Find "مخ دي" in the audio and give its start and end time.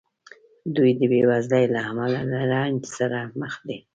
3.41-3.77